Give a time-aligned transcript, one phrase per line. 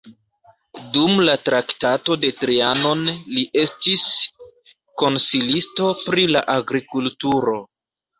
[0.93, 3.03] Dum la Traktato de Trianon
[3.35, 4.05] li estis
[5.03, 7.55] konsilisto pri la agrikulturo.